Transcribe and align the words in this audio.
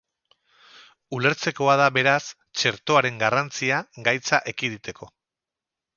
Ulertzekoa 1.17 1.75
da, 1.81 1.85
beraz, 1.97 2.23
txertoaren 2.61 3.23
garrantzia 3.27 3.81
gaitza 4.09 4.41
ekiditeko. 4.57 5.13